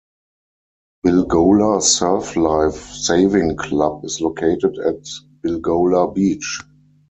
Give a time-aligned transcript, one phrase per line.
[1.05, 5.07] Bilgola Surf Life Saving Club is located at
[5.45, 6.59] Bilgola Beach.